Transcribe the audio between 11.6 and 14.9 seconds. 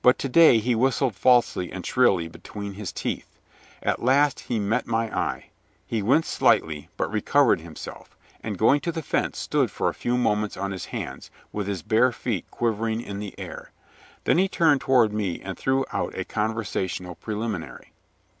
his bare feet quivering in the air. Then he turned